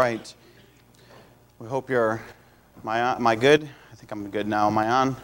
[0.00, 0.34] right.
[1.58, 2.22] We hope you're.
[2.82, 3.68] Am I, I good?
[3.92, 4.66] I think I'm good now.
[4.66, 5.14] Am I on?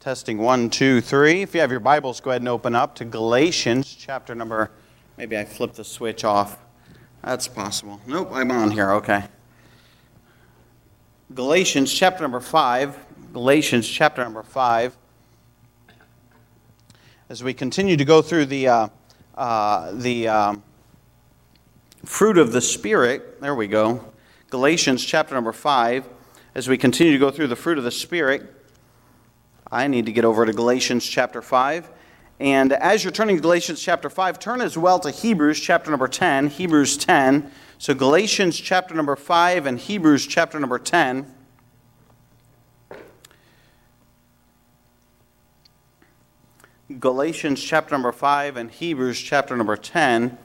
[0.00, 1.42] Testing one, two, three.
[1.42, 4.72] If you have your Bibles, go ahead and open up to Galatians chapter number.
[5.16, 6.58] Maybe I flipped the switch off.
[7.22, 8.00] That's possible.
[8.08, 8.90] Nope, I'm on here.
[8.94, 9.22] Okay.
[11.32, 12.98] Galatians chapter number five.
[13.32, 14.96] Galatians chapter number five.
[17.28, 18.88] As we continue to go through the uh,
[19.36, 20.64] uh, the um,
[22.06, 23.40] fruit of the Spirit.
[23.40, 24.12] There we go.
[24.50, 26.08] Galatians chapter number 5.
[26.54, 28.54] As we continue to go through the fruit of the Spirit,
[29.70, 31.90] I need to get over to Galatians chapter 5.
[32.38, 36.08] And as you're turning to Galatians chapter 5, turn as well to Hebrews chapter number
[36.08, 36.48] 10.
[36.48, 37.50] Hebrews 10.
[37.78, 41.34] So Galatians chapter number 5 and Hebrews chapter number 10.
[47.00, 50.38] Galatians chapter number 5 and Hebrews chapter number 10.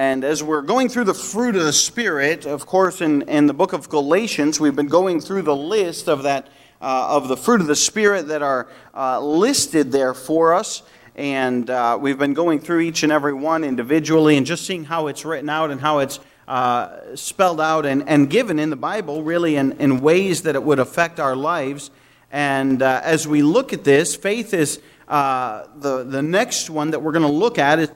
[0.00, 3.52] And as we're going through the fruit of the Spirit, of course, in, in the
[3.52, 6.48] book of Galatians, we've been going through the list of that
[6.80, 10.82] uh, of the fruit of the Spirit that are uh, listed there for us.
[11.16, 15.08] And uh, we've been going through each and every one individually and just seeing how
[15.08, 19.22] it's written out and how it's uh, spelled out and, and given in the Bible,
[19.22, 21.90] really, in, in ways that it would affect our lives.
[22.32, 27.02] And uh, as we look at this, faith is uh, the, the next one that
[27.02, 27.92] we're going to look at faith.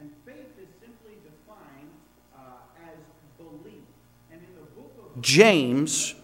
[0.00, 1.90] And faith is simply defined
[2.34, 2.40] uh,
[2.86, 2.96] as
[3.36, 3.84] belief.
[4.30, 6.14] And in the book of James,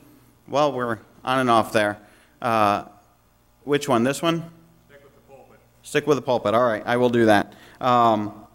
[0.48, 1.98] well, we're on and off there.
[2.40, 2.84] Uh,
[3.64, 4.04] which one?
[4.04, 4.50] This one?
[4.88, 5.58] Stick with the pulpit.
[5.82, 6.54] Stick with the pulpit.
[6.54, 7.54] All right, I will do that.
[7.80, 8.46] Um,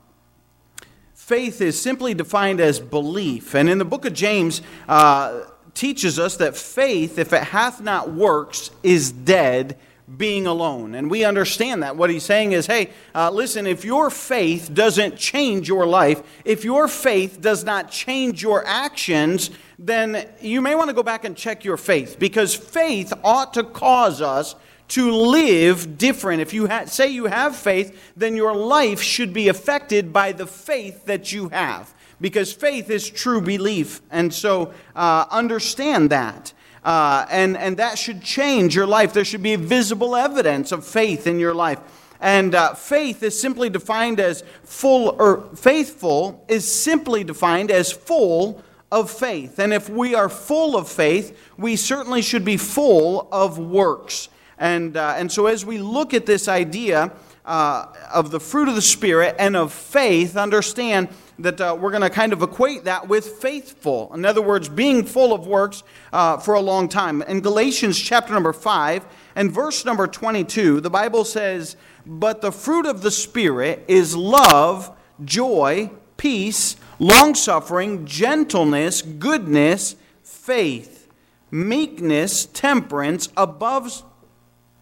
[1.13, 3.55] faith is simply defined as belief.
[3.55, 5.41] And in the book of James, uh,
[5.73, 9.77] teaches us that faith, if it hath not works, is dead
[10.17, 10.95] being alone.
[10.95, 11.95] And we understand that.
[11.95, 16.63] What he's saying is hey, uh, listen, if your faith doesn't change your life, if
[16.63, 21.35] your faith does not change your actions, then you may want to go back and
[21.35, 24.55] check your faith because faith ought to cause us
[24.89, 26.41] to live different.
[26.41, 30.45] If you ha- say you have faith, then your life should be affected by the
[30.45, 34.01] faith that you have because faith is true belief.
[34.11, 36.53] And so uh, understand that.
[36.83, 39.13] Uh, and, and that should change your life.
[39.13, 41.79] There should be visible evidence of faith in your life.
[42.19, 48.63] And uh, faith is simply defined as full, or faithful is simply defined as full
[48.91, 49.57] of faith.
[49.57, 54.29] And if we are full of faith, we certainly should be full of works.
[54.57, 57.11] And, uh, and so as we look at this idea
[57.45, 61.09] uh, of the fruit of the Spirit and of faith, understand
[61.43, 64.13] that uh, we're going to kind of equate that with faithful.
[64.13, 67.21] In other words, being full of works uh, for a long time.
[67.23, 71.75] In Galatians chapter number 5 and verse number 22, the Bible says,
[72.05, 81.07] But the fruit of the Spirit is love, joy, peace, long suffering, gentleness, goodness, faith,
[81.49, 84.03] meekness, temperance, above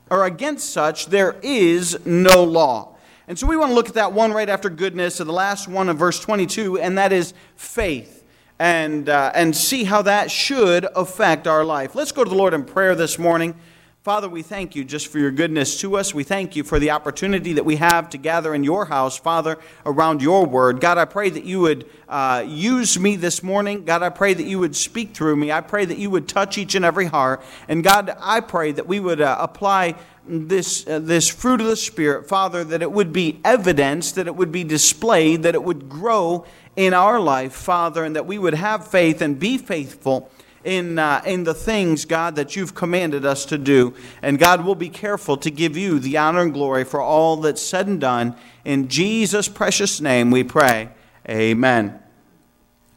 [0.09, 2.88] or against such there is no law.
[3.29, 5.67] And so we want to look at that one right after goodness, and the last
[5.67, 8.23] one of verse 22, and that is faith,
[8.57, 11.93] and, uh, and see how that should affect our life.
[11.93, 13.53] Let's go to the Lord in prayer this morning.
[14.09, 16.15] Father, we thank you just for your goodness to us.
[16.15, 19.59] We thank you for the opportunity that we have to gather in your house, Father,
[19.85, 20.81] around your word.
[20.81, 23.85] God, I pray that you would uh, use me this morning.
[23.85, 25.51] God, I pray that you would speak through me.
[25.51, 27.43] I pray that you would touch each and every heart.
[27.67, 29.93] And God, I pray that we would uh, apply
[30.27, 34.35] this, uh, this fruit of the Spirit, Father, that it would be evidence, that it
[34.35, 38.55] would be displayed, that it would grow in our life, Father, and that we would
[38.55, 40.31] have faith and be faithful
[40.69, 43.95] in, uh, in the things, God, that you've commanded us to do.
[44.21, 47.61] And God, will be careful to give you the honor and glory for all that's
[47.61, 48.35] said and done.
[48.63, 50.89] In Jesus' precious name we pray.
[51.27, 51.99] Amen.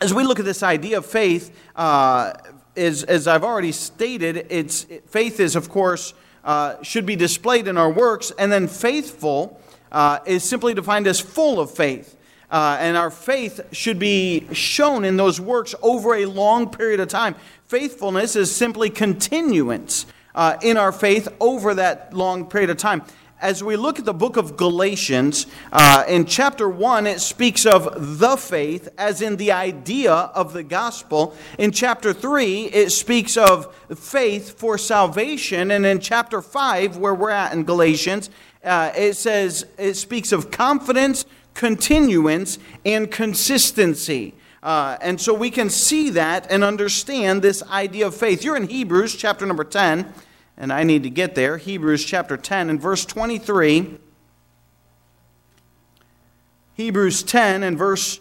[0.02, 2.34] As we look at this idea of faith, uh,
[2.76, 6.12] is, as I've already stated, it's, faith is, of course,
[6.44, 8.32] uh, should be displayed in our works.
[8.38, 9.58] And then faithful
[9.90, 12.18] uh, is simply defined as full of faith.
[12.52, 17.08] Uh, and our faith should be shown in those works over a long period of
[17.08, 17.34] time.
[17.72, 20.04] Faithfulness is simply continuance
[20.34, 23.02] uh, in our faith over that long period of time
[23.40, 28.18] as we look at the book of Galatians, uh, in chapter 1, it speaks of
[28.18, 31.34] the faith, as in the idea of the gospel.
[31.58, 35.70] In chapter 3, it speaks of faith for salvation.
[35.70, 38.28] And in chapter 5, where we're at in Galatians,
[38.62, 41.24] uh, it says, it speaks of confidence,
[41.54, 44.34] continuance, and consistency.
[44.62, 48.44] Uh, and so we can see that and understand this idea of faith.
[48.44, 50.12] You're in Hebrews chapter number 10
[50.56, 51.56] and I need to get there.
[51.56, 53.98] Hebrews chapter 10 and verse 23.
[56.74, 58.20] Hebrews 10 and verse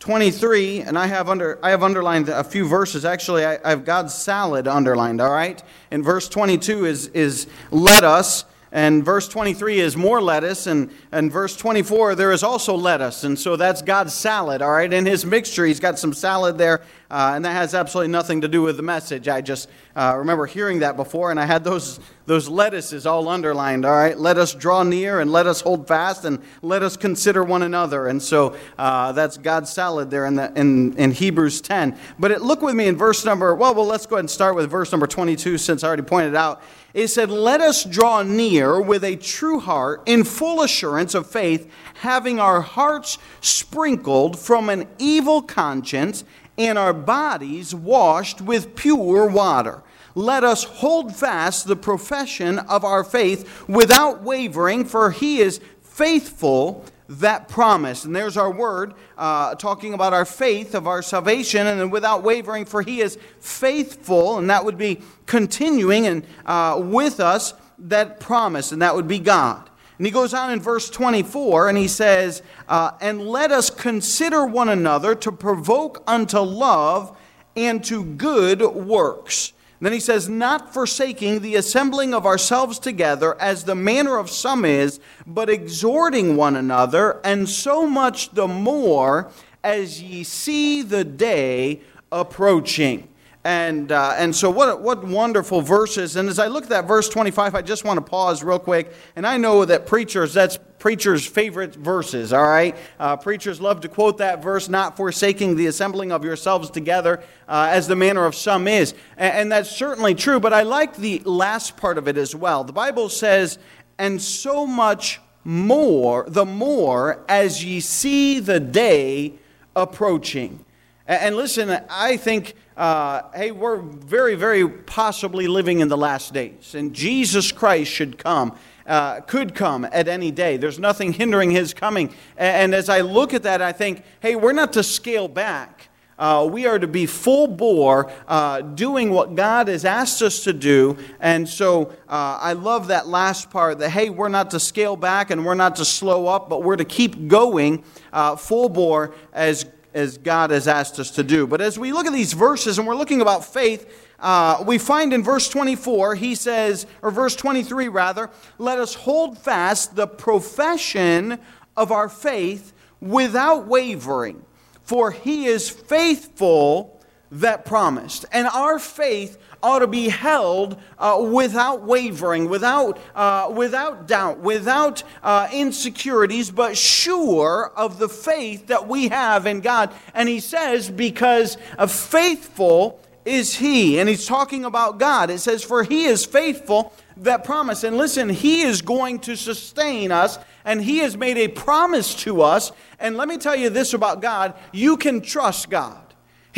[0.00, 3.04] 23, and I have, under, I have underlined a few verses.
[3.04, 5.60] Actually, I, I have God's salad underlined, all right?
[5.90, 11.32] And verse 22 is, is let us, and verse 23 is more lettuce, and, and
[11.32, 13.24] verse 24, there is also lettuce.
[13.24, 14.92] And so that's God's salad, all right?
[14.92, 18.48] In his mixture, he's got some salad there, uh, and that has absolutely nothing to
[18.48, 19.28] do with the message.
[19.28, 23.86] I just uh, remember hearing that before, and I had those, those lettuces all underlined,
[23.86, 24.18] all right?
[24.18, 28.08] Let us draw near and let us hold fast and let us consider one another.
[28.08, 31.98] And so uh, that's God's salad there in, the, in, in Hebrews 10.
[32.18, 34.54] But it, look with me in verse number, well, well, let's go ahead and start
[34.54, 36.62] with verse number 22 since I already pointed out.
[36.94, 41.70] It said, Let us draw near with a true heart in full assurance of faith,
[41.94, 46.24] having our hearts sprinkled from an evil conscience
[46.58, 49.82] and our bodies washed with pure water.
[50.14, 56.84] Let us hold fast the profession of our faith without wavering, for he is faithful
[57.08, 58.04] that promise.
[58.04, 62.22] And there's our word uh, talking about our faith of our salvation, and then without
[62.22, 68.18] wavering, for he is faithful, and that would be continuing and uh, with us that
[68.18, 69.70] promise, and that would be God.
[69.98, 74.46] And he goes on in verse 24 and he says, uh, And let us consider
[74.46, 77.16] one another to provoke unto love
[77.56, 79.52] and to good works.
[79.80, 84.30] And then he says, Not forsaking the assembling of ourselves together, as the manner of
[84.30, 89.30] some is, but exhorting one another, and so much the more
[89.64, 91.80] as ye see the day
[92.12, 93.08] approaching.
[93.44, 96.16] And, uh, and so, what, what wonderful verses.
[96.16, 98.92] And as I look at that verse 25, I just want to pause real quick.
[99.14, 102.76] And I know that preachers, that's preachers' favorite verses, all right?
[102.98, 107.68] Uh, preachers love to quote that verse, not forsaking the assembling of yourselves together uh,
[107.70, 108.92] as the manner of some is.
[109.16, 112.64] And, and that's certainly true, but I like the last part of it as well.
[112.64, 113.58] The Bible says,
[113.98, 119.34] and so much more, the more as ye see the day
[119.74, 120.64] approaching.
[121.06, 126.76] And listen, I think, uh, hey, we're very, very possibly living in the last days,
[126.76, 128.56] and Jesus Christ should come.
[128.86, 130.56] Uh, could come at any day.
[130.56, 132.14] There's nothing hindering his coming.
[132.38, 135.90] And as I look at that, I think, hey, we're not to scale back.
[136.18, 140.54] Uh, we are to be full bore, uh, doing what God has asked us to
[140.54, 140.96] do.
[141.20, 145.30] And so uh, I love that last part that, hey, we're not to scale back
[145.30, 149.66] and we're not to slow up, but we're to keep going uh, full bore as
[149.98, 151.46] as God has asked us to do.
[151.46, 155.12] But as we look at these verses and we're looking about faith, uh, we find
[155.12, 161.38] in verse 24, he says, or verse 23 rather, let us hold fast the profession
[161.76, 164.44] of our faith without wavering,
[164.82, 167.00] for he is faithful
[167.30, 168.24] that promised.
[168.32, 175.02] And our faith ought to be held uh, without wavering, without, uh, without doubt, without
[175.22, 179.92] uh, insecurities, but sure of the faith that we have in God.
[180.14, 183.98] And he says, because a faithful is he.
[183.98, 185.30] And he's talking about God.
[185.30, 187.84] It says, For he is faithful that promise.
[187.84, 192.42] And listen, he is going to sustain us, and he has made a promise to
[192.42, 192.72] us.
[192.98, 196.07] And let me tell you this about God you can trust God.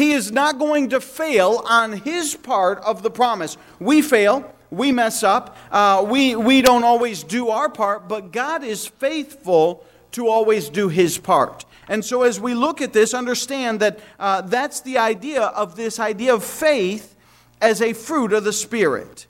[0.00, 3.58] He is not going to fail on his part of the promise.
[3.78, 8.64] We fail, we mess up, uh, we, we don't always do our part, but God
[8.64, 11.66] is faithful to always do his part.
[11.86, 16.00] And so, as we look at this, understand that uh, that's the idea of this
[16.00, 17.14] idea of faith
[17.60, 19.26] as a fruit of the Spirit.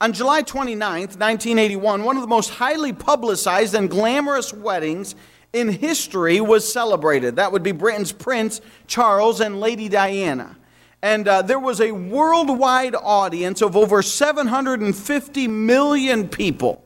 [0.00, 5.14] On July 29th, 1981, one of the most highly publicized and glamorous weddings
[5.52, 7.36] in history was celebrated.
[7.36, 10.56] That would be Britain's Prince Charles and Lady Diana.
[11.02, 16.84] And uh, there was a worldwide audience of over 750 million people.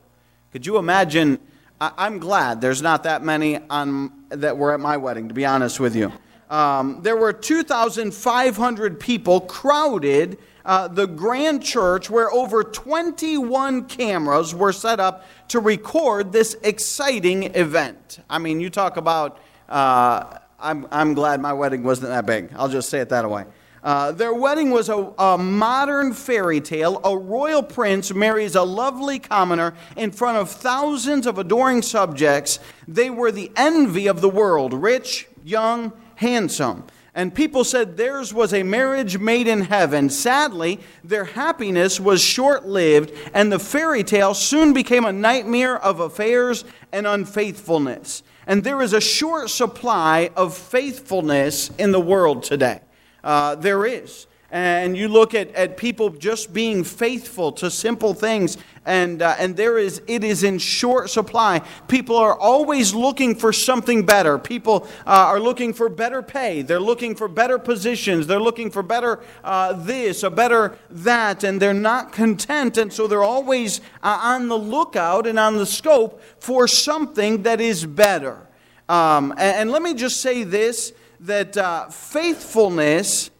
[0.51, 1.39] Could you imagine?
[1.79, 5.45] I- am glad there's not that many on, that were at my wedding, to be
[5.45, 6.11] honest with you.
[6.49, 14.73] Um, there were 2,500 people crowded uh, the grand church where over 21 cameras were
[14.73, 18.19] set up to record this exciting event.
[18.29, 22.51] I mean, you talk about, uh, I'm, I'm glad my wedding wasn't that big.
[22.57, 23.45] I'll just say it that way.
[23.81, 26.99] Uh, their wedding was a, a, modern fairy tale.
[27.05, 32.59] A royal prince marries a lovely commoner in front of thousands of adoring subjects.
[32.85, 36.83] They were the envy of the world rich, young, handsome
[37.17, 40.07] and people said theirs was a marriage made in heaven.
[40.07, 45.99] Sadly, their happiness was short lived, and the fairy tale soon became a nightmare of
[45.99, 48.21] affairs and unfaithfulness.
[48.45, 52.81] And there is a short supply of faithfulness in the world today.
[53.23, 54.27] Uh, there is.
[54.49, 59.57] And you look at, at people just being faithful to simple things and, uh, and
[59.57, 61.61] there is, it is in short supply.
[61.89, 64.37] People are always looking for something better.
[64.37, 66.61] People uh, are looking for better pay.
[66.61, 68.27] They're looking for better positions.
[68.27, 73.07] They're looking for better uh, this or better that and they're not content and so
[73.07, 78.47] they're always uh, on the lookout and on the scope for something that is better.
[78.87, 83.31] Um, and, and, let me just say this that uh, faithfulness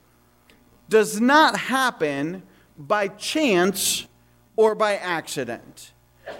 [0.89, 2.43] does not happen
[2.77, 4.07] by chance
[4.55, 5.93] or by accident.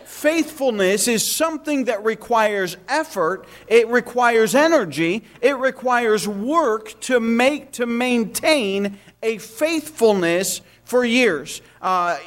[0.04, 7.86] Faithfulness is something that requires effort, it requires energy, it requires work to make to
[7.86, 11.62] maintain a faithfulness for years.
[11.82, 12.18] Uh,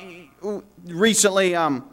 [0.87, 1.89] recently, um,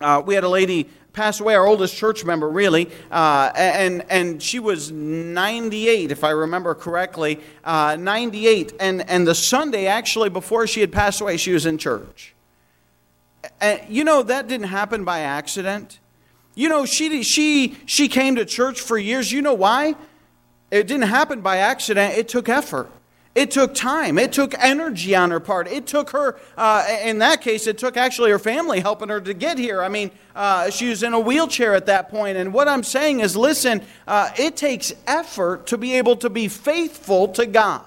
[0.00, 4.42] uh, we had a lady passed away, our oldest church member, really, uh, and, and
[4.42, 8.74] she was 98, if I remember correctly, uh, 98.
[8.78, 12.34] And, and the Sunday, actually, before she had passed away, she was in church.
[13.62, 16.00] And you know, that didn't happen by accident.
[16.54, 19.32] You know, she, she, she came to church for years.
[19.32, 19.94] You know why?
[20.70, 22.90] It didn't happen by accident, it took effort.
[23.36, 24.16] It took time.
[24.16, 25.68] It took energy on her part.
[25.68, 29.34] It took her, uh, in that case, it took actually her family helping her to
[29.34, 29.82] get here.
[29.82, 32.38] I mean, uh, she was in a wheelchair at that point.
[32.38, 36.48] And what I'm saying is listen, uh, it takes effort to be able to be
[36.48, 37.82] faithful to God.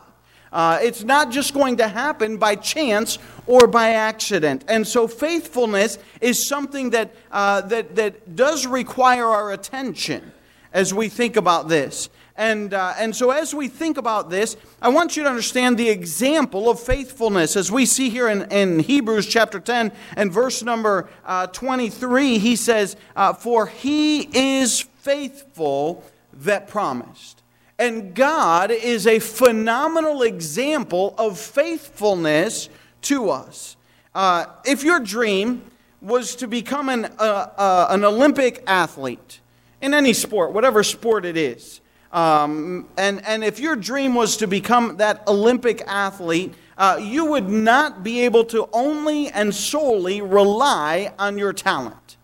[0.53, 4.63] Uh, it's not just going to happen by chance or by accident.
[4.67, 10.31] And so faithfulness is something that, uh, that, that does require our attention
[10.73, 12.09] as we think about this.
[12.39, 15.89] And, uh, and so, as we think about this, I want you to understand the
[15.89, 17.57] example of faithfulness.
[17.57, 22.55] As we see here in, in Hebrews chapter 10 and verse number uh, 23, he
[22.55, 27.43] says, uh, For he is faithful that promised.
[27.77, 32.69] And God is a phenomenal example of faithfulness
[33.01, 33.75] to us.
[34.15, 35.61] Uh, if your dream
[36.01, 39.41] was to become an, uh, uh, an Olympic athlete
[39.81, 41.81] in any sport, whatever sport it is,
[42.11, 47.49] um, and, and if your dream was to become that Olympic athlete, uh, you would
[47.49, 52.17] not be able to only and solely rely on your talent.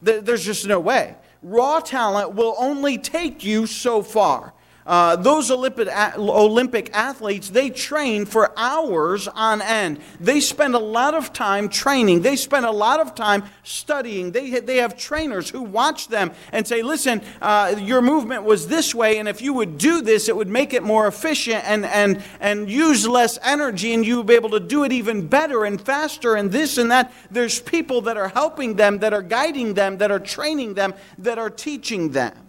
[0.00, 1.16] There's just no way.
[1.42, 4.54] Raw talent will only take you so far.
[4.88, 10.00] Uh, those Olympic, Olympic athletes, they train for hours on end.
[10.18, 12.22] They spend a lot of time training.
[12.22, 14.32] They spend a lot of time studying.
[14.32, 18.94] They, they have trainers who watch them and say, listen, uh, your movement was this
[18.94, 22.22] way, and if you would do this, it would make it more efficient and, and,
[22.40, 25.78] and use less energy, and you would be able to do it even better and
[25.78, 27.12] faster, and this and that.
[27.30, 31.36] There's people that are helping them, that are guiding them, that are training them, that
[31.36, 32.47] are teaching them.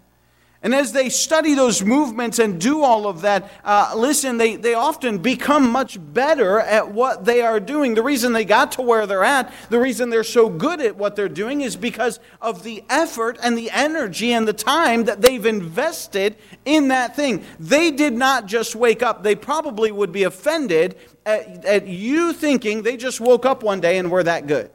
[0.62, 4.74] And as they study those movements and do all of that, uh, listen, they, they
[4.74, 7.96] often become much better at what they are doing.
[7.96, 11.16] The reason they got to where they're at, the reason they're so good at what
[11.16, 15.46] they're doing is because of the effort and the energy and the time that they've
[15.46, 16.36] invested
[16.66, 17.46] in that thing.
[17.58, 22.82] They did not just wake up, they probably would be offended at, at you thinking
[22.82, 24.72] they just woke up one day and were that good.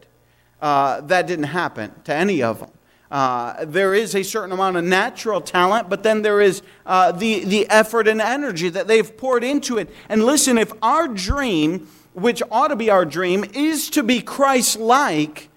[0.62, 2.70] Uh, that didn't happen to any of them.
[3.14, 7.44] Uh, there is a certain amount of natural talent, but then there is uh, the,
[7.44, 9.88] the effort and energy that they've poured into it.
[10.08, 14.80] And listen, if our dream, which ought to be our dream, is to be Christ
[14.80, 15.48] like,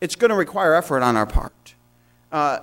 [0.00, 1.63] it's going to require effort on our part.
[2.34, 2.58] Uh,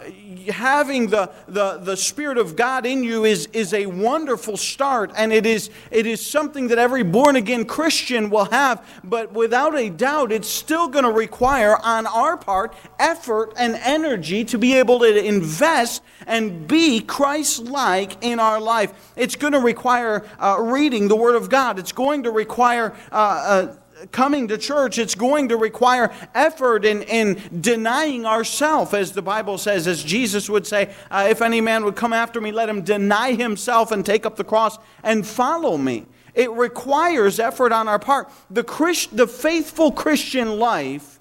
[0.50, 5.32] having the, the, the Spirit of God in you is, is a wonderful start, and
[5.32, 8.86] it is, it is something that every born again Christian will have.
[9.02, 14.44] But without a doubt, it's still going to require, on our part, effort and energy
[14.44, 19.14] to be able to invest and be Christ like in our life.
[19.16, 23.16] It's going to require uh, reading the Word of God, it's going to require uh,
[23.16, 23.76] uh
[24.12, 29.58] coming to church, it's going to require effort in, in denying ourselves, as the Bible
[29.58, 32.82] says, as Jesus would say, uh, If any man would come after me, let him
[32.82, 36.06] deny himself and take up the cross and follow me.
[36.34, 38.32] It requires effort on our part.
[38.50, 41.20] The, Christ, the faithful Christian life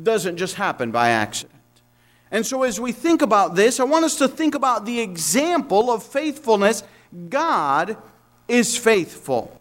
[0.00, 1.54] doesn't just happen by accident.
[2.30, 5.90] And so, as we think about this, I want us to think about the example
[5.90, 6.82] of faithfulness.
[7.30, 7.96] God
[8.48, 9.58] is faithful.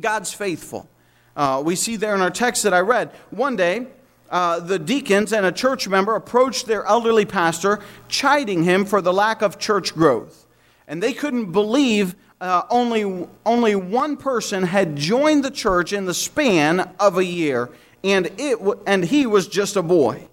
[0.00, 0.88] God's faithful.
[1.36, 3.10] Uh, we see there in our text that I read.
[3.30, 3.86] One day,
[4.30, 9.12] uh, the deacons and a church member approached their elderly pastor, chiding him for the
[9.12, 10.46] lack of church growth.
[10.86, 16.14] And they couldn't believe uh, only, only one person had joined the church in the
[16.14, 17.70] span of a year,
[18.02, 20.28] and, it w- and he was just a boy.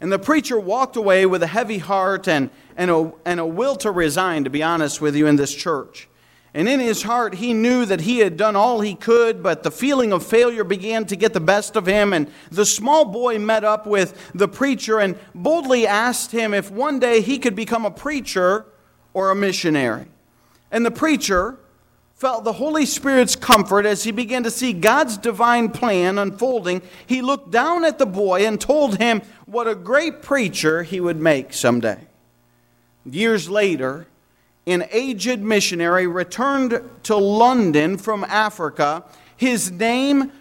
[0.00, 3.76] And the preacher walked away with a heavy heart and, and, a, and a will
[3.76, 6.08] to resign, to be honest with you, in this church.
[6.54, 9.70] And in his heart, he knew that he had done all he could, but the
[9.70, 12.12] feeling of failure began to get the best of him.
[12.12, 16.98] And the small boy met up with the preacher and boldly asked him if one
[16.98, 18.66] day he could become a preacher
[19.14, 20.06] or a missionary.
[20.70, 21.58] And the preacher
[22.14, 26.82] felt the Holy Spirit's comfort as he began to see God's divine plan unfolding.
[27.06, 31.16] He looked down at the boy and told him what a great preacher he would
[31.16, 32.06] make someday.
[33.04, 34.06] Years later,
[34.66, 39.04] an aged missionary returned to London from Africa.
[39.36, 40.32] His name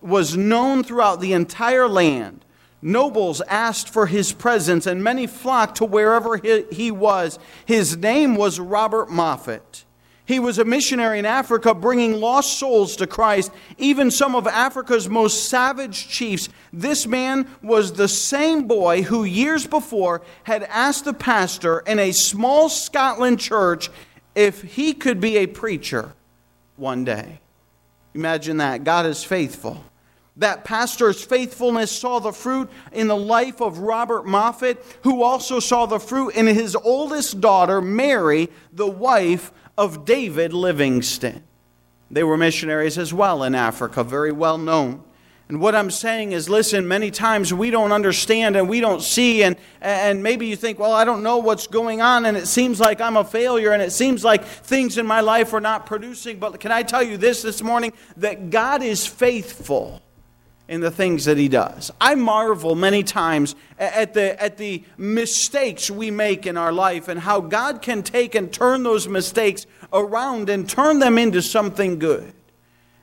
[0.00, 2.44] was known throughout the entire land.
[2.80, 7.38] Nobles asked for his presence, and many flocked to wherever he was.
[7.64, 9.84] His name was Robert Moffat.
[10.28, 15.08] He was a missionary in Africa bringing lost souls to Christ, even some of Africa's
[15.08, 16.50] most savage chiefs.
[16.70, 22.12] This man was the same boy who years before had asked the pastor in a
[22.12, 23.88] small Scotland church
[24.34, 26.12] if he could be a preacher
[26.76, 27.40] one day.
[28.12, 28.84] Imagine that.
[28.84, 29.82] God is faithful.
[30.36, 35.86] That pastor's faithfulness saw the fruit in the life of Robert Moffat, who also saw
[35.86, 41.44] the fruit in his oldest daughter, Mary, the wife of David Livingstone.
[42.10, 45.04] They were missionaries as well in Africa, very well known.
[45.48, 49.44] And what I'm saying is, listen, many times we don't understand and we don't see,
[49.44, 52.80] and, and maybe you think, well, I don't know what's going on, and it seems
[52.80, 56.38] like I'm a failure, and it seems like things in my life are not producing.
[56.38, 57.94] But can I tell you this this morning?
[58.18, 60.02] That God is faithful
[60.68, 61.90] in the things that he does.
[62.00, 67.18] I marvel many times at the, at the mistakes we make in our life and
[67.18, 72.34] how God can take and turn those mistakes around and turn them into something good.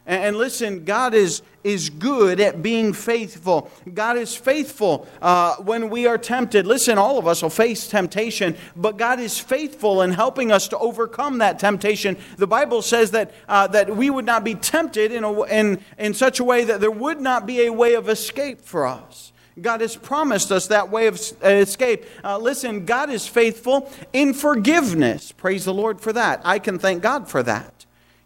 [0.06, 3.72] And listen, God is, is good at being faithful.
[3.92, 6.68] God is faithful uh, when we are tempted.
[6.68, 10.78] Listen, all of us will face temptation, but God is faithful in helping us to
[10.78, 12.18] overcome that temptation.
[12.38, 16.14] The Bible says that, uh, that we would not be tempted in, a, in, in
[16.14, 19.32] such a way that there would not be a way of escape for us.
[19.60, 22.06] God has promised us that way of uh, escape.
[22.24, 25.32] Uh, listen, God is faithful in forgiveness.
[25.32, 26.42] Praise the Lord for that.
[26.44, 27.75] I can thank God for that.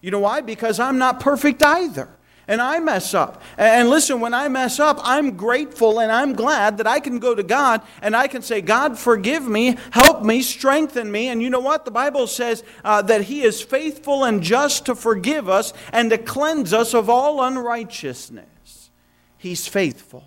[0.01, 0.41] You know why?
[0.41, 2.10] Because I'm not perfect either.
[2.47, 3.43] And I mess up.
[3.60, 7.36] And listen, when I mess up, I'm grateful and I'm glad that I can go
[7.36, 11.28] to God and I can say, God, forgive me, help me, strengthen me.
[11.28, 11.86] And you know what?
[11.86, 16.17] The Bible says uh, that He is faithful and just to forgive us and to
[16.17, 18.89] cleanse us of all unrighteousness.
[19.38, 20.23] He's faithful.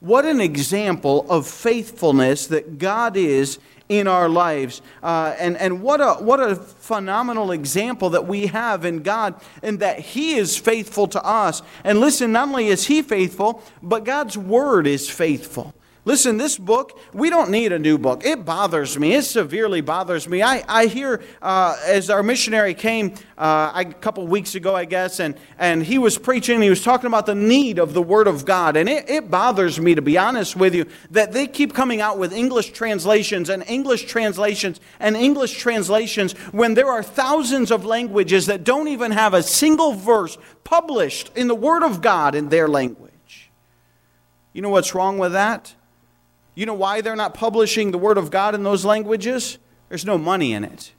[0.00, 4.82] What an example of faithfulness that God is in our lives.
[5.02, 9.80] Uh, and and what, a, what a phenomenal example that we have in God, and
[9.80, 11.62] that He is faithful to us.
[11.84, 15.72] And listen, not only is He faithful, but God's Word is faithful.
[16.06, 18.24] Listen, this book, we don't need a new book.
[18.24, 19.14] It bothers me.
[19.14, 20.40] It severely bothers me.
[20.40, 25.18] I, I hear, uh, as our missionary came uh, a couple weeks ago, I guess,
[25.18, 28.44] and, and he was preaching, he was talking about the need of the Word of
[28.44, 28.76] God.
[28.76, 32.18] And it, it bothers me, to be honest with you, that they keep coming out
[32.18, 38.46] with English translations and English translations and English translations when there are thousands of languages
[38.46, 42.68] that don't even have a single verse published in the Word of God in their
[42.68, 43.50] language.
[44.52, 45.74] You know what's wrong with that?
[46.56, 49.58] You know why they're not publishing the Word of God in those languages?
[49.88, 50.92] There's no money in it.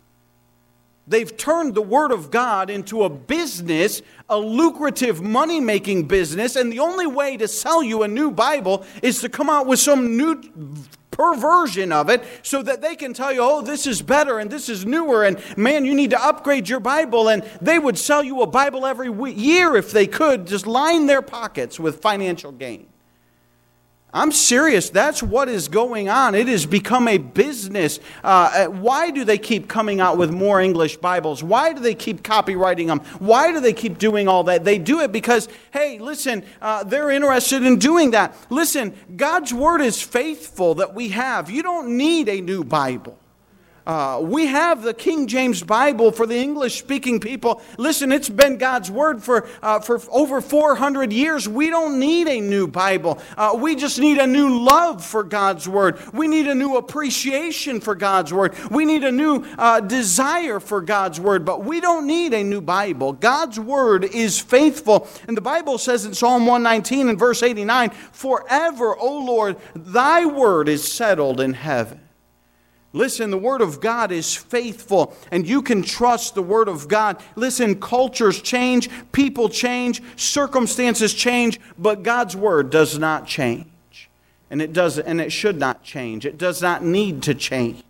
[1.08, 6.72] They've turned the Word of God into a business, a lucrative money making business, and
[6.72, 10.16] the only way to sell you a new Bible is to come out with some
[10.16, 10.44] new
[11.10, 14.70] perversion of it so that they can tell you, oh, this is better and this
[14.70, 17.30] is newer, and man, you need to upgrade your Bible.
[17.30, 21.24] And they would sell you a Bible every year if they could, just line their
[21.24, 22.88] pockets with financial gain.
[24.14, 24.90] I'm serious.
[24.90, 26.34] That's what is going on.
[26.34, 28.00] It has become a business.
[28.24, 31.44] Uh, uh, why do they keep coming out with more English Bibles?
[31.44, 33.02] Why do they keep copyrighting them?
[33.20, 34.64] Why do they keep doing all that?
[34.64, 38.34] They do it because, hey, listen, uh, they're interested in doing that.
[38.50, 41.50] Listen, God's Word is faithful that we have.
[41.50, 43.20] You don't need a new Bible.
[43.88, 47.62] Uh, we have the King James Bible for the English speaking people.
[47.78, 51.48] Listen, it's been God's Word for, uh, for over 400 years.
[51.48, 53.18] We don't need a new Bible.
[53.38, 56.00] Uh, we just need a new love for God's Word.
[56.14, 58.56] We need a new appreciation for God's Word.
[58.70, 62.60] We need a new uh, desire for God's Word, but we don't need a new
[62.60, 63.14] Bible.
[63.14, 65.08] God's Word is faithful.
[65.30, 70.68] And the Bible says in Psalm 119 and verse 89 Forever, O Lord, thy word
[70.68, 72.02] is settled in heaven.
[72.94, 77.22] Listen, the Word of God is faithful, and you can trust the Word of God.
[77.36, 83.68] Listen, cultures change, people change, circumstances change, but God's Word does not change.
[84.50, 86.26] And it does and it should not change.
[86.26, 87.84] It does not need to change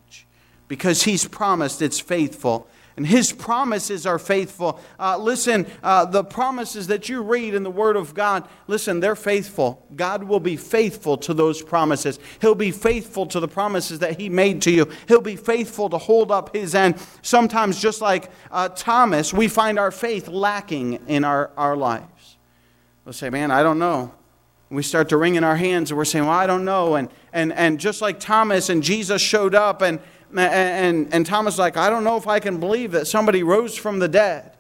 [0.68, 2.68] because He's promised it's faithful.
[2.98, 4.80] And his promises are faithful.
[5.00, 9.16] Uh, listen, uh, the promises that you read in the Word of God, listen, they're
[9.16, 9.86] faithful.
[9.96, 12.18] God will be faithful to those promises.
[12.42, 14.90] He'll be faithful to the promises that he made to you.
[15.08, 16.96] He'll be faithful to hold up his end.
[17.22, 22.38] Sometimes, just like uh, Thomas, we find our faith lacking in our, our lives.
[23.06, 24.12] We'll say, man, I don't know.
[24.70, 26.96] We start to wring in our hands and we're saying, well, I don't know.
[26.96, 30.00] And, and, and just like Thomas and Jesus showed up and
[30.36, 34.00] and, and Thomas like, I don't know if I can believe that somebody rose from
[34.00, 34.52] the dead.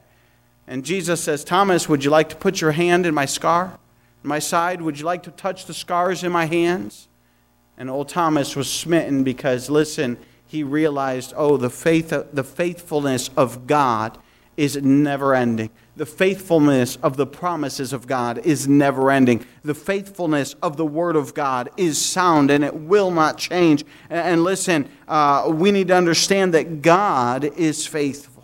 [0.67, 3.79] And Jesus says, Thomas, would you like to put your hand in my scar,
[4.23, 4.81] my side?
[4.81, 7.07] Would you like to touch the scars in my hands?
[7.77, 13.67] And old Thomas was smitten because, listen, he realized, oh, the, faith, the faithfulness of
[13.67, 14.17] God
[14.57, 15.69] is never ending.
[15.95, 19.45] The faithfulness of the promises of God is never ending.
[19.63, 23.85] The faithfulness of the Word of God is sound and it will not change.
[24.09, 28.43] And listen, uh, we need to understand that God is faithful.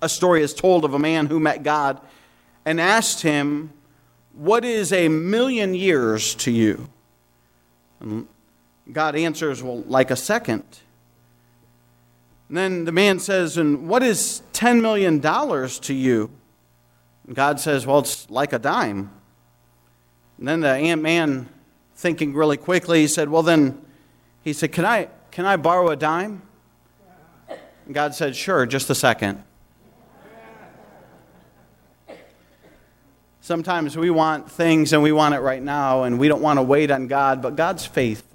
[0.00, 2.00] A story is told of a man who met God
[2.66, 3.72] and asked him,
[4.34, 6.88] What is a million years to you?
[8.00, 8.26] And
[8.92, 10.64] God answers, Well, like a second.
[12.48, 16.30] And then the man says, And what is $10 million to you?
[17.26, 19.10] And God says, Well, it's like a dime.
[20.38, 21.48] And then the ant man,
[21.94, 23.80] thinking really quickly, he said, Well, then,
[24.42, 26.42] he said, Can I, can I borrow a dime?
[27.86, 29.42] And God said, Sure, just a second.
[33.40, 36.62] Sometimes we want things and we want it right now, and we don't want to
[36.62, 38.33] wait on God, but God's faithful.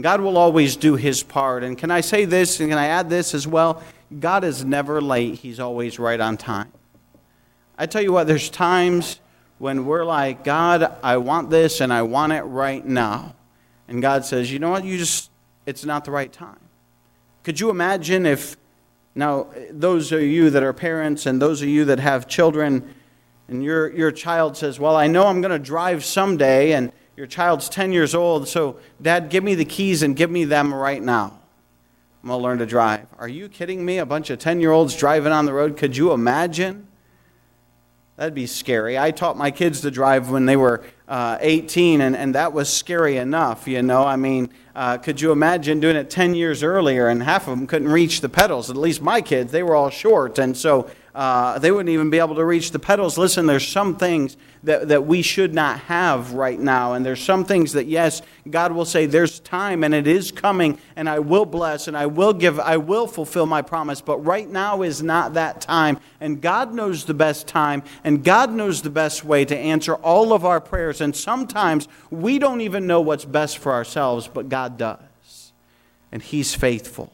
[0.00, 1.64] God will always do his part.
[1.64, 3.82] And can I say this and can I add this as well?
[4.18, 6.72] God is never late, he's always right on time.
[7.78, 9.20] I tell you what, there's times
[9.58, 13.34] when we're like, God, I want this and I want it right now.
[13.88, 15.30] And God says, you know what, you just,
[15.66, 16.58] it's not the right time.
[17.42, 18.56] Could you imagine if,
[19.14, 22.94] now, those of you that are parents and those of you that have children,
[23.48, 27.26] and your, your child says, Well, I know I'm going to drive someday, and your
[27.26, 31.02] child's 10 years old, so dad, give me the keys and give me them right
[31.02, 31.38] now.
[32.22, 33.06] I'm going to learn to drive.
[33.18, 33.98] Are you kidding me?
[33.98, 35.76] A bunch of 10 year olds driving on the road?
[35.76, 36.86] Could you imagine?
[38.16, 38.98] That'd be scary.
[38.98, 42.72] I taught my kids to drive when they were uh, 18, and, and that was
[42.72, 44.04] scary enough, you know.
[44.04, 47.66] I mean, uh, could you imagine doing it 10 years earlier and half of them
[47.66, 48.70] couldn't reach the pedals?
[48.70, 52.18] At least my kids, they were all short, and so uh, they wouldn't even be
[52.18, 53.18] able to reach the pedals.
[53.18, 56.94] Listen, there's some things that, that we should not have right now.
[56.94, 60.78] And there's some things that, yes, God will say, there's time and it is coming,
[60.96, 64.00] and I will bless and I will give, I will fulfill my promise.
[64.00, 65.98] But right now is not that time.
[66.18, 70.32] And God knows the best time, and God knows the best way to answer all
[70.32, 71.02] of our prayers.
[71.02, 75.52] And sometimes we don't even know what's best for ourselves, but God does.
[76.10, 77.12] And He's faithful.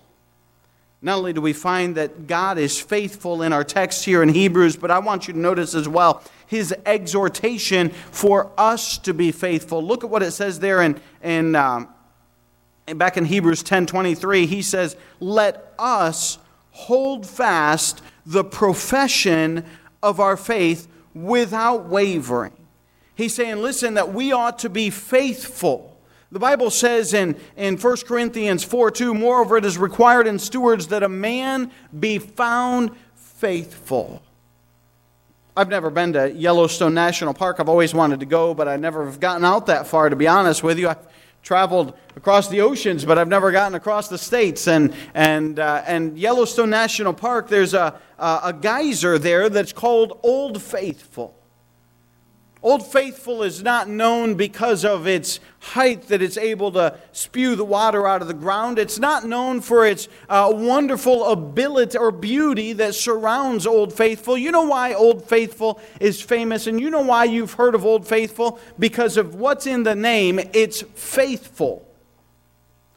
[1.01, 4.77] Not only do we find that God is faithful in our text here in Hebrews,
[4.77, 9.83] but I want you to notice as well his exhortation for us to be faithful.
[9.83, 11.89] Look at what it says there in, in um,
[12.97, 14.47] back in Hebrews 10 23.
[14.47, 16.39] He says, Let us
[16.73, 19.65] hold fast the profession
[20.03, 22.53] of our faith without wavering.
[23.15, 25.88] He's saying, Listen, that we ought to be faithful
[26.31, 30.89] the Bible says in, in 1 Corinthians 4 2, moreover, it is required in stewards
[30.89, 34.23] that a man be found faithful.
[35.57, 37.59] I've never been to Yellowstone National Park.
[37.59, 40.29] I've always wanted to go, but I never have gotten out that far, to be
[40.29, 40.89] honest with you.
[40.89, 41.05] I've
[41.43, 44.69] traveled across the oceans, but I've never gotten across the states.
[44.69, 50.21] And, and, uh, and Yellowstone National Park, there's a, a, a geyser there that's called
[50.23, 51.38] Old Faithful.
[52.61, 57.65] Old Faithful is not known because of its height that it's able to spew the
[57.65, 58.81] water out of the ground.
[58.81, 64.37] It's not known for its uh, wonderful ability or beauty that surrounds Old Faithful.
[64.37, 68.09] You know why Old Faithful is famous, and you know why you've heard of Old
[68.09, 68.59] Faithful?
[68.77, 71.87] Because of what's in the name, it's faithful.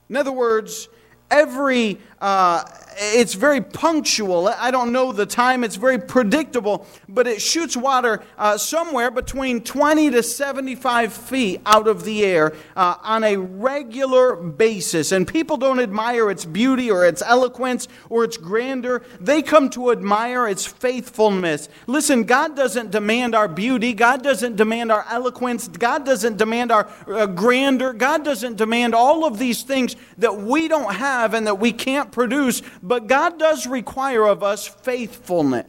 [0.09, 0.89] In other words,
[1.29, 2.63] every uh,
[2.97, 4.47] it's very punctual.
[4.47, 5.63] I don't know the time.
[5.63, 11.87] It's very predictable, but it shoots water uh, somewhere between 20 to 75 feet out
[11.87, 15.11] of the air uh, on a regular basis.
[15.11, 19.01] And people don't admire its beauty or its eloquence or its grandeur.
[19.19, 21.69] They come to admire its faithfulness.
[21.87, 23.93] Listen, God doesn't demand our beauty.
[23.93, 25.67] God doesn't demand our eloquence.
[25.67, 27.93] God doesn't demand our uh, grandeur.
[27.93, 32.10] God doesn't demand all of these things that we don't have and that we can't
[32.11, 35.65] produce, but God does require of us faithfulness.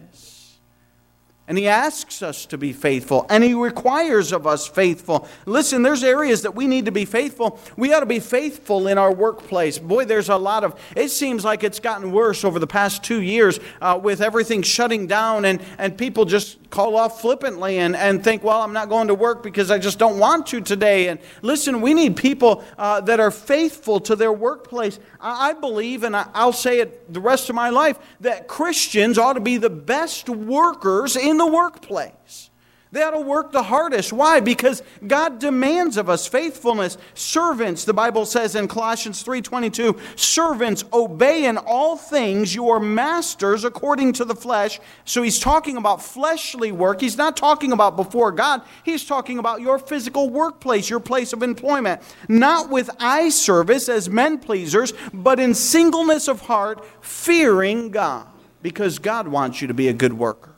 [1.49, 5.29] And he asks us to be faithful, and he requires of us faithful.
[5.45, 7.59] Listen, there's areas that we need to be faithful.
[7.77, 9.77] We ought to be faithful in our workplace.
[9.77, 13.21] Boy, there's a lot of, it seems like it's gotten worse over the past two
[13.21, 18.25] years uh, with everything shutting down, and, and people just call off flippantly and, and
[18.25, 21.09] think, well, I'm not going to work because I just don't want to today.
[21.09, 24.99] And listen, we need people uh, that are faithful to their workplace.
[25.21, 29.19] I, I believe, and I, I'll say it the rest of my life, that Christians
[29.19, 32.51] ought to be the best workers in the workplace.
[32.93, 34.13] They ought to work the hardest.
[34.13, 34.41] Why?
[34.41, 36.99] Because God demands of us faithfulness.
[37.15, 44.13] Servants, the Bible says in Colossians 3:22, servants obey in all things your masters according
[44.15, 44.79] to the flesh.
[45.07, 47.01] So he's talking about fleshly work.
[47.01, 48.61] He's not talking about before God.
[48.85, 52.03] He's talking about your physical workplace, your place of employment.
[52.29, 58.27] Not with eye service as men pleasers, but in singleness of heart, fearing God,
[58.61, 60.52] because God wants you to be a good worker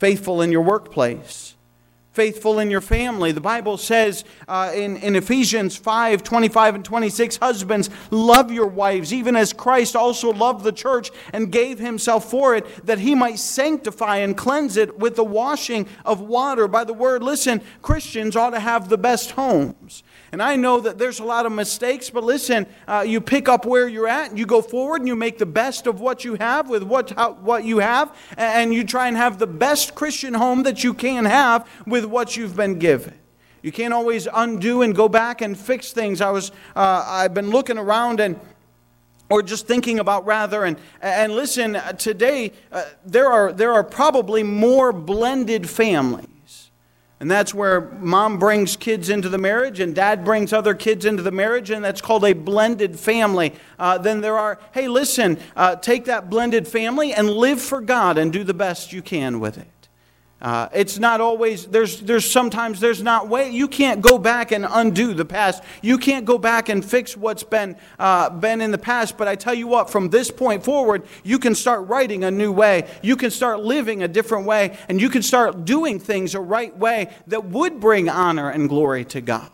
[0.00, 1.54] faithful in your workplace,
[2.12, 3.32] faithful in your family.
[3.32, 9.12] The Bible says uh, in, in Ephesians 5 25 and 26, Husbands, love your wives,
[9.12, 13.38] even as Christ also loved the church and gave himself for it, that he might
[13.38, 17.22] sanctify and cleanse it with the washing of water by the word.
[17.22, 20.02] Listen, Christians ought to have the best homes.
[20.32, 23.66] And I know that there's a lot of mistakes, but listen, uh, you pick up
[23.66, 26.34] where you're at, and you go forward, and you make the best of what you
[26.34, 30.34] have with what, how, what you have, and you try and have the best Christian
[30.34, 33.14] home that you can have with what you've been given.
[33.62, 36.20] You can't always undo and go back and fix things.
[36.20, 38.38] I was, uh, I've been looking around and
[39.28, 44.42] or just thinking about rather and and listen today uh, there are there are probably
[44.42, 46.26] more blended families
[47.20, 51.22] and that's where mom brings kids into the marriage and dad brings other kids into
[51.22, 53.52] the marriage, and that's called a blended family.
[53.78, 58.16] Uh, then there are, hey, listen, uh, take that blended family and live for God
[58.16, 59.79] and do the best you can with it.
[60.40, 64.66] Uh, it's not always there's there's sometimes there's not way you can't go back and
[64.68, 65.62] undo the past.
[65.82, 69.34] You can't go back and fix what's been uh, been in the past but i
[69.34, 72.88] tell you what from this point forward you can start writing a new way.
[73.02, 76.76] You can start living a different way and you can start doing things a right
[76.76, 79.50] way that would bring honor and glory to god.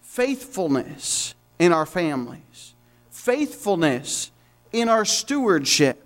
[0.00, 2.74] Faithfulness in our families.
[3.10, 4.32] Faithfulness
[4.72, 6.03] in our stewardship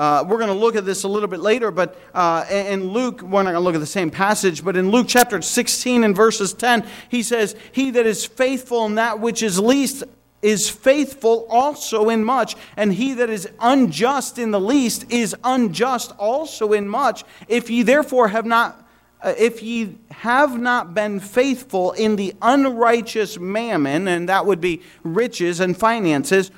[0.00, 3.20] uh, we're going to look at this a little bit later, but uh, in Luke,
[3.20, 6.16] we're not going to look at the same passage, but in Luke chapter 16 and
[6.16, 10.04] verses 10, he says, He that is faithful in that which is least
[10.40, 16.12] is faithful also in much, and he that is unjust in the least is unjust
[16.16, 17.22] also in much.
[17.46, 18.88] If ye therefore have not
[19.22, 24.80] uh, if ye have not been faithful in the unrighteous mammon, and that would be
[25.04, 26.50] riches and finances,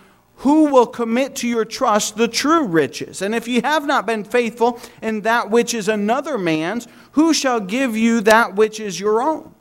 [0.42, 3.22] who will commit to your trust the true riches?
[3.22, 7.60] And if ye have not been faithful in that which is another man's, who shall
[7.60, 9.51] give you that which is your own?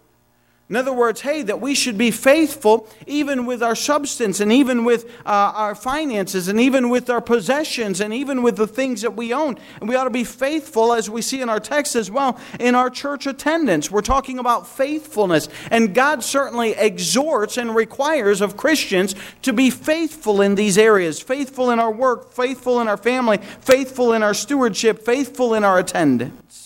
[0.72, 4.86] In other words, hey, that we should be faithful even with our substance and even
[4.86, 9.14] with uh, our finances and even with our possessions and even with the things that
[9.14, 9.58] we own.
[9.82, 12.74] And we ought to be faithful, as we see in our text as well, in
[12.74, 13.92] our church attendance.
[13.92, 15.50] We're talking about faithfulness.
[15.70, 21.72] And God certainly exhorts and requires of Christians to be faithful in these areas faithful
[21.72, 26.61] in our work, faithful in our family, faithful in our stewardship, faithful in our attendance.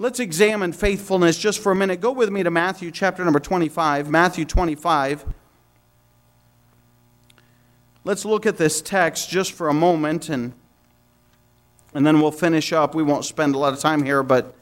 [0.00, 2.00] Let's examine faithfulness just for a minute.
[2.00, 4.08] Go with me to Matthew chapter number 25.
[4.08, 5.26] Matthew 25.
[8.02, 10.54] Let's look at this text just for a moment and,
[11.92, 12.94] and then we'll finish up.
[12.94, 14.54] We won't spend a lot of time here, but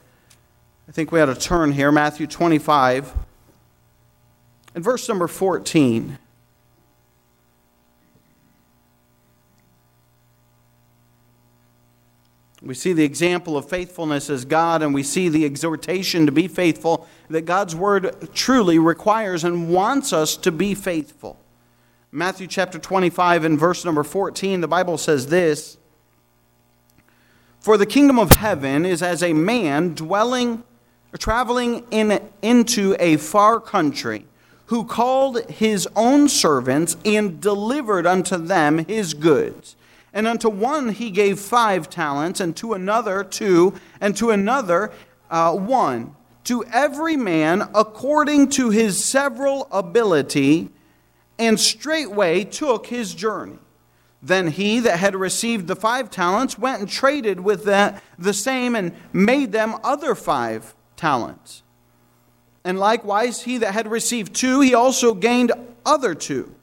[0.89, 1.89] I think we had a turn here.
[1.89, 3.13] Matthew 25
[4.75, 6.17] and verse number 14.
[12.61, 16.47] We see the example of faithfulness as God, and we see the exhortation to be
[16.47, 21.39] faithful that God's word truly requires and wants us to be faithful.
[22.11, 25.77] Matthew chapter 25 and verse number 14, the Bible says this
[27.61, 30.63] For the kingdom of heaven is as a man dwelling
[31.13, 34.25] or traveling in, into a far country,
[34.65, 39.77] who called his own servants and delivered unto them his goods.
[40.13, 44.91] And unto one he gave five talents, and to another two, and to another
[45.29, 46.15] uh, one.
[46.45, 50.69] To every man according to his several ability,
[51.37, 53.59] and straightway took his journey.
[54.21, 58.75] Then he that had received the five talents went and traded with the, the same
[58.75, 61.63] and made them other five talents.
[62.65, 65.53] And likewise, he that had received two, he also gained
[65.85, 66.53] other two.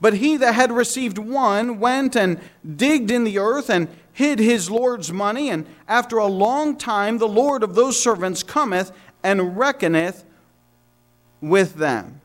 [0.00, 2.40] But he that had received one went and
[2.76, 5.50] digged in the earth and hid his Lord's money.
[5.50, 10.24] And after a long time, the Lord of those servants cometh and reckoneth
[11.40, 12.20] with them.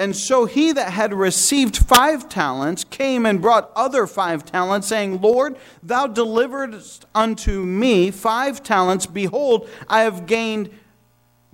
[0.00, 5.20] And so he that had received five talents came and brought other five talents, saying,
[5.20, 9.04] Lord, thou deliveredst unto me five talents.
[9.04, 10.70] Behold, I have gained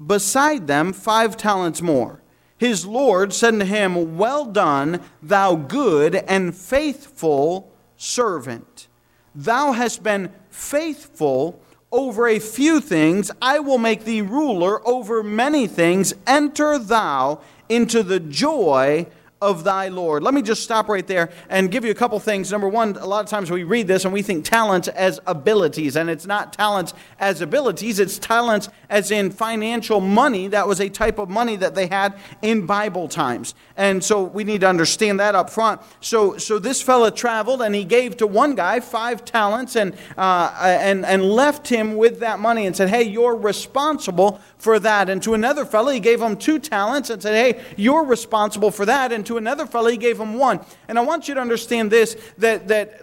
[0.05, 2.21] beside them five talents more.
[2.59, 8.89] His Lord said to him, Well done, thou good and faithful servant.
[9.35, 11.61] Thou hast been faithful
[11.93, 13.31] over a few things.
[13.43, 16.15] I will make thee ruler over many things.
[16.27, 19.07] Enter thou into the joy
[19.43, 20.23] of thy Lord.
[20.23, 22.51] Let me just stop right there and give you a couple things.
[22.51, 25.97] Number one, a lot of times we read this and we think talents as abilities,
[25.97, 30.49] and it's not talents as abilities, it's talents as in financial money.
[30.49, 33.55] That was a type of money that they had in Bible times.
[33.77, 35.83] And so we need to understand that up front.
[36.01, 40.57] So, so this fella traveled and he gave to one guy five talents and, uh,
[40.61, 45.11] and, and left him with that money and said, Hey, you're responsible for that.
[45.11, 48.87] And to another fellow, he gave him two talents and said, Hey, you're responsible for
[48.87, 49.13] that.
[49.13, 50.61] And to another fellow, he gave him one.
[50.89, 53.03] And I want you to understand this that, that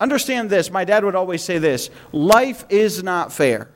[0.00, 0.70] understand this.
[0.70, 3.70] My dad would always say this life is not fair.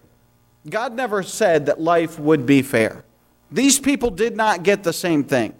[0.69, 3.05] God never said that life would be fair.
[3.51, 5.55] These people did not get the same thing.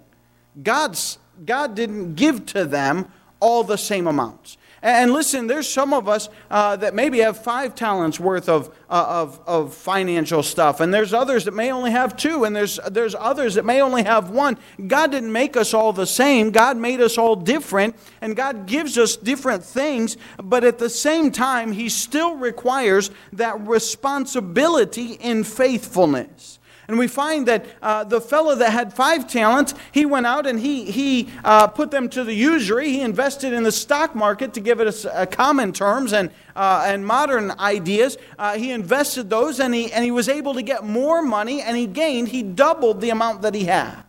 [0.61, 4.57] God's, God didn't give to them all the same amounts.
[4.83, 9.05] And listen, there's some of us uh, that maybe have five talents worth of, uh,
[9.07, 13.13] of, of financial stuff, and there's others that may only have two, and there's, there's
[13.13, 14.57] others that may only have one.
[14.87, 18.97] God didn't make us all the same, God made us all different, and God gives
[18.97, 26.57] us different things, but at the same time, He still requires that responsibility in faithfulness.
[26.91, 30.59] And we find that uh, the fellow that had five talents, he went out and
[30.59, 32.89] he, he uh, put them to the usury.
[32.89, 36.83] He invested in the stock market to give it a, a common terms and, uh,
[36.85, 38.17] and modern ideas.
[38.37, 41.77] Uh, he invested those and he, and he was able to get more money and
[41.77, 44.03] he gained, he doubled the amount that he had.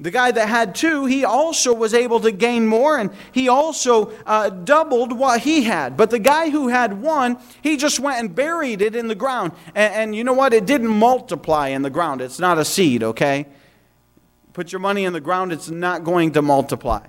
[0.00, 4.12] The guy that had two, he also was able to gain more and he also
[4.24, 5.98] uh, doubled what he had.
[5.98, 9.52] But the guy who had one, he just went and buried it in the ground.
[9.74, 10.54] And, and, you know what?
[10.54, 12.22] It didn't multiply in the ground.
[12.22, 13.46] It's not a seed, okay?
[14.54, 17.06] Put your money in the ground, it's not going to multiply.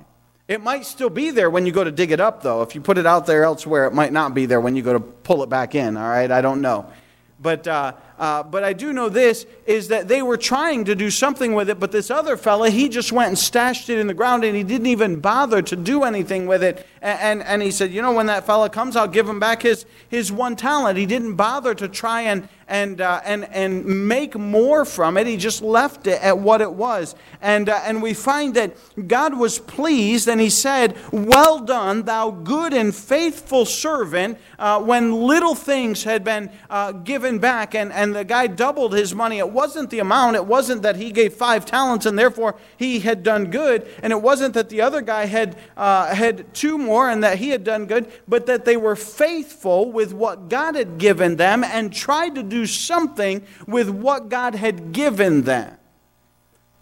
[0.50, 2.62] It might still be there when you go to dig it up, though.
[2.62, 4.92] If you put it out there elsewhere, it might not be there when you go
[4.92, 6.30] to pull it back in, all right?
[6.30, 6.92] I don't know.
[7.40, 11.10] But, uh, uh, but I do know this is that they were trying to do
[11.10, 14.14] something with it, but this other fella, he just went and stashed it in the
[14.14, 16.86] ground and he didn't even bother to do anything with it.
[17.02, 19.64] And, and, and he said, You know, when that fella comes, I'll give him back
[19.64, 21.00] his, his one talent.
[21.00, 25.26] He didn't bother to try and, and, uh, and, and make more from it.
[25.26, 27.16] He just left it at what it was.
[27.42, 32.30] And, uh, and we find that God was pleased and he said, Well done, thou
[32.30, 37.74] good and faithful servant, uh, when little things had been uh, given back.
[37.74, 39.40] And, and the guy doubled his money.
[39.40, 43.24] It wasn't the amount, it wasn't that he gave five talents and therefore he had
[43.24, 43.88] done good.
[44.02, 47.50] And it wasn't that the other guy had, uh, had two more and that he
[47.50, 51.94] had done good, but that they were faithful with what God had given them and
[51.94, 55.78] tried to do something with what God had given them.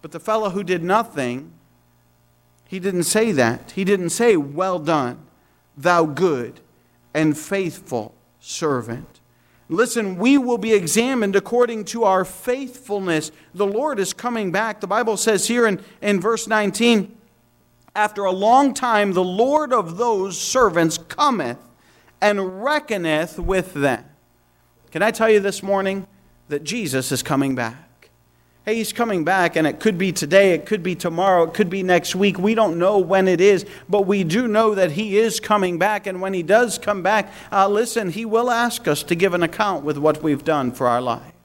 [0.02, 1.52] But the fellow who did nothing,
[2.66, 3.72] he didn't say that.
[3.72, 5.18] He didn't say, Well done,
[5.76, 6.60] thou good
[7.12, 9.19] and faithful servant.
[9.70, 13.30] Listen, we will be examined according to our faithfulness.
[13.54, 14.80] The Lord is coming back.
[14.80, 17.16] The Bible says here in, in verse 19,
[17.94, 21.58] after a long time, the Lord of those servants cometh
[22.20, 24.04] and reckoneth with them.
[24.90, 26.08] Can I tell you this morning
[26.48, 27.89] that Jesus is coming back?
[28.66, 31.70] Hey, he's coming back, and it could be today, it could be tomorrow, it could
[31.70, 32.38] be next week.
[32.38, 36.06] We don't know when it is, but we do know that he is coming back.
[36.06, 39.42] And when he does come back, uh, listen, he will ask us to give an
[39.42, 41.39] account with what we've done for our lives.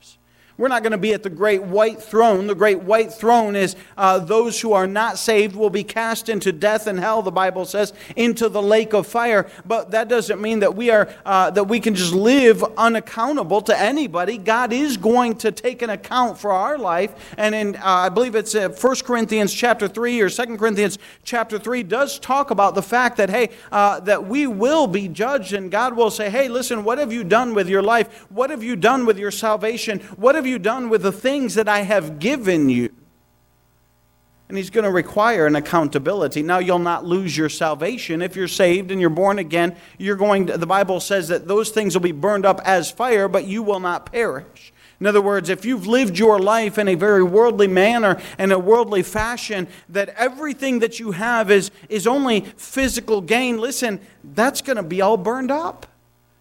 [0.58, 2.48] We're not going to be at the great white throne.
[2.48, 6.54] The great white throne is uh, those who are not saved will be cast into
[6.54, 9.50] death and hell, the Bible says, into the lake of fire.
[9.66, 13.78] But that doesn't mean that we, are, uh, that we can just live unaccountable to
[13.78, 14.38] anybody.
[14.38, 17.34] God is going to take an account for our life.
[17.38, 21.60] And in, uh, I believe it's uh, 1 Corinthians chapter 3 or 2 Corinthians chapter
[21.60, 25.70] 3 does talk about the fact that, hey, uh, that we will be judged and
[25.70, 28.26] God will say, hey, listen, what have you done with your life?
[28.32, 30.00] What have you done with your salvation?
[30.16, 32.94] What have have you done with the things that I have given you?
[34.48, 36.44] And he's going to require an accountability.
[36.44, 38.22] Now, you'll not lose your salvation.
[38.22, 41.72] If you're saved and you're born again, you're going to, the Bible says that those
[41.72, 44.72] things will be burned up as fire, but you will not perish.
[45.00, 48.60] In other words, if you've lived your life in a very worldly manner and a
[48.60, 54.78] worldly fashion, that everything that you have is, is only physical gain, listen, that's going
[54.78, 55.88] to be all burned up.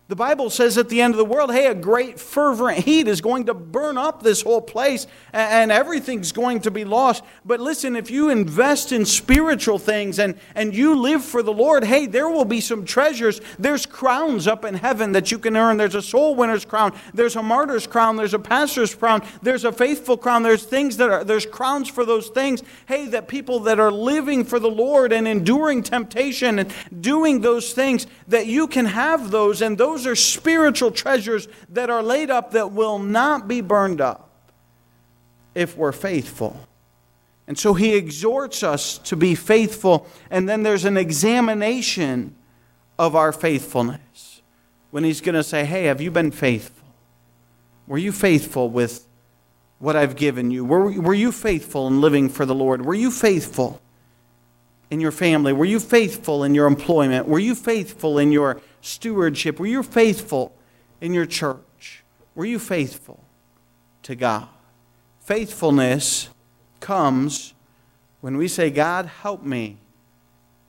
[0.07, 3.23] The Bible says at the end of the world, hey, a great fervent heat is
[3.23, 7.25] going to burn up this whole place and everything's going to be lost.
[7.43, 11.85] But listen, if you invest in spiritual things and, and you live for the Lord,
[11.85, 13.41] hey, there will be some treasures.
[13.59, 15.79] There's crowns up in heaven that you can earn.
[15.79, 16.93] There's a soul winner's crown.
[17.15, 18.17] There's a martyr's crown.
[18.17, 19.27] There's a pastor's crown.
[19.41, 20.43] There's a faithful crown.
[20.43, 22.63] There's things that are, there's crowns for those things.
[22.85, 27.73] Hey, that people that are living for the Lord and enduring temptation and doing those
[27.73, 32.29] things, that you can have those and those those are spiritual treasures that are laid
[32.29, 34.29] up that will not be burned up
[35.55, 36.59] if we're faithful.
[37.47, 42.35] And so he exhorts us to be faithful, and then there's an examination
[42.99, 44.43] of our faithfulness.
[44.91, 46.89] When he's going to say, Hey, have you been faithful?
[47.87, 49.07] Were you faithful with
[49.79, 50.65] what I've given you?
[50.65, 52.85] Were, were you faithful in living for the Lord?
[52.85, 53.81] Were you faithful
[54.95, 55.53] in your family?
[55.53, 57.27] Were you faithful in your employment?
[57.27, 59.59] Were you faithful in your stewardship?
[59.59, 60.55] Were you faithful
[61.01, 62.05] in your church?
[62.37, 63.25] Were you faithful
[64.05, 64.49] to God?
[65.19, 66.29] Faithfulness
[66.79, 67.55] comes
[68.21, 69.79] when we say, God, help me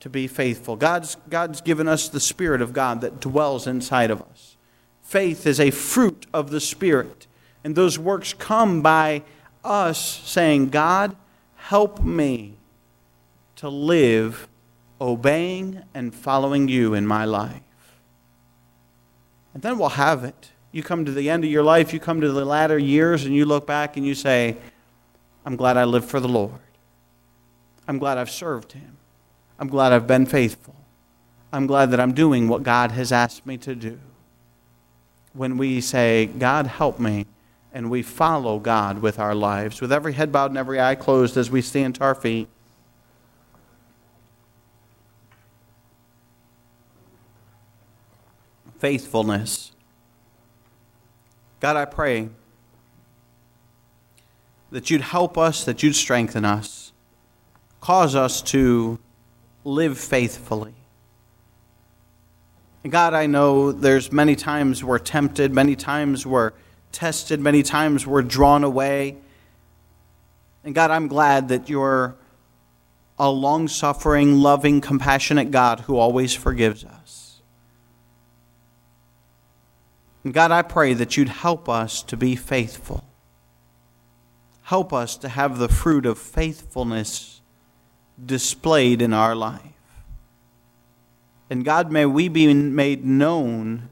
[0.00, 0.74] to be faithful.
[0.74, 4.56] God's, God's given us the Spirit of God that dwells inside of us.
[5.02, 7.28] Faith is a fruit of the Spirit.
[7.62, 9.22] And those works come by
[9.62, 11.14] us saying, God,
[11.54, 12.55] help me
[13.56, 14.48] to live
[15.00, 17.62] obeying and following you in my life.
[19.54, 20.50] And then we'll have it.
[20.72, 23.34] You come to the end of your life, you come to the latter years, and
[23.34, 24.56] you look back and you say,
[25.44, 26.60] I'm glad I lived for the Lord.
[27.88, 28.96] I'm glad I've served Him.
[29.58, 30.74] I'm glad I've been faithful.
[31.52, 33.98] I'm glad that I'm doing what God has asked me to do.
[35.32, 37.26] When we say, God, help me,
[37.72, 41.36] and we follow God with our lives, with every head bowed and every eye closed
[41.36, 42.48] as we stand to our feet.
[48.78, 49.72] Faithfulness.
[51.60, 52.28] God, I pray
[54.70, 56.92] that you'd help us, that you'd strengthen us,
[57.80, 58.98] cause us to
[59.64, 60.74] live faithfully.
[62.82, 66.52] And God, I know there's many times we're tempted, many times we're
[66.92, 69.16] tested, many times we're drawn away.
[70.62, 72.16] And God, I'm glad that you're
[73.18, 76.95] a long suffering, loving, compassionate God who always forgives us.
[80.26, 83.04] And God, I pray that you'd help us to be faithful.
[84.62, 87.40] Help us to have the fruit of faithfulness
[88.24, 89.62] displayed in our life.
[91.48, 93.88] And God, may we be made known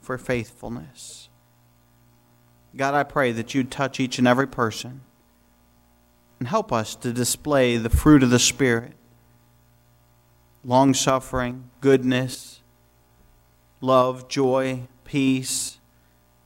[0.00, 1.28] for faithfulness.
[2.76, 5.00] God, I pray that you'd touch each and every person
[6.38, 8.92] and help us to display the fruit of the Spirit
[10.64, 12.60] long suffering, goodness,
[13.80, 15.78] love, joy, peace.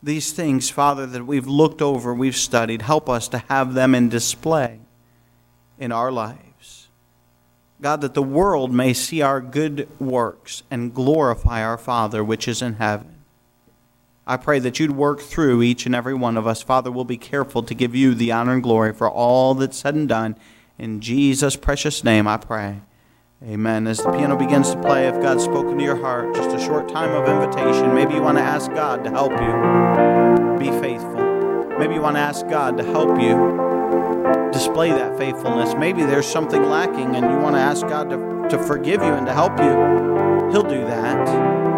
[0.03, 4.09] These things, Father, that we've looked over, we've studied, help us to have them in
[4.09, 4.81] display
[5.79, 6.89] in our lives.
[7.81, 12.63] God, that the world may see our good works and glorify our Father which is
[12.63, 13.17] in heaven.
[14.25, 16.63] I pray that you'd work through each and every one of us.
[16.63, 19.97] Father, we'll be careful to give you the honor and glory for all that's said
[19.97, 20.37] and done.
[20.79, 22.83] In Jesus' precious name, I pray.
[23.49, 23.89] Amen.
[23.89, 26.89] As the piano begins to play, if God's spoken to your heart, just a short
[26.89, 27.93] time of invitation.
[27.93, 31.67] Maybe you want to ask God to help you be faithful.
[31.77, 35.75] Maybe you want to ask God to help you display that faithfulness.
[35.75, 39.27] Maybe there's something lacking and you want to ask God to, to forgive you and
[39.27, 40.53] to help you.
[40.53, 41.72] He'll do that.